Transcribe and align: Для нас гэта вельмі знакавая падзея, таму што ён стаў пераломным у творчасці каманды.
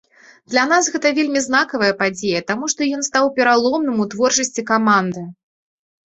Для 0.51 0.61
нас 0.69 0.85
гэта 0.93 1.09
вельмі 1.17 1.41
знакавая 1.47 1.89
падзея, 1.99 2.39
таму 2.51 2.69
што 2.73 2.87
ён 2.99 3.05
стаў 3.09 3.25
пераломным 3.35 3.97
у 4.05 4.07
творчасці 4.15 4.61
каманды. 4.71 5.23